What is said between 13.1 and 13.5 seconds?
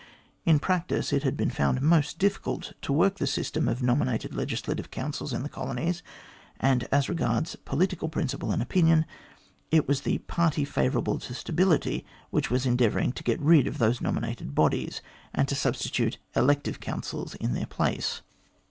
to get